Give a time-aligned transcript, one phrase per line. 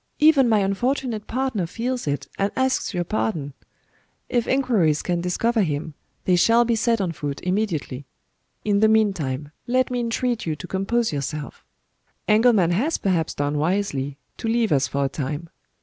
[0.17, 3.53] Even my unfortunate partner feels it, and asks your pardon.
[4.29, 5.93] If inquiries can discover him,
[6.25, 8.07] they shall be set on foot immediately.
[8.65, 11.63] In the meantime, let me entreat you to compose yourself.
[12.27, 15.51] Engelman has perhaps done wisely, to leave us for a time.